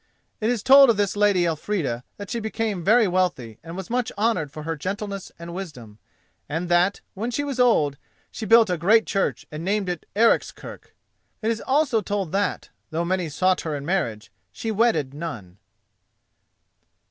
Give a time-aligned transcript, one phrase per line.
[0.39, 4.11] It is told of this lady Elfrida that she became very wealthy and was much
[4.17, 5.99] honoured for her gentleness and wisdom,
[6.49, 7.97] and that, when she was old,
[8.31, 10.95] she built a great church and named it Ericskirk.
[11.43, 15.59] It is also told that, though many sought her in marriage, she wedded none.